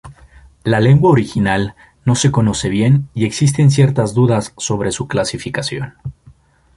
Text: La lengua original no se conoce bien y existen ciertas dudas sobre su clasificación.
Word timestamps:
La 0.63 0.79
lengua 0.79 1.11
original 1.11 1.75
no 2.05 2.15
se 2.15 2.31
conoce 2.31 2.69
bien 2.69 3.07
y 3.13 3.25
existen 3.27 3.69
ciertas 3.69 4.15
dudas 4.15 4.51
sobre 4.57 4.91
su 4.91 5.07
clasificación. 5.07 5.93